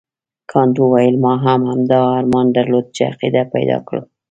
کانت 0.51 0.75
وویل 0.79 1.15
ما 1.23 1.33
هم 1.45 1.59
همدا 1.71 1.99
ارمان 2.19 2.45
درلود 2.55 2.85
چې 2.95 3.01
عقیده 3.11 3.43
پیدا 3.53 3.77
کړم. 3.87 4.05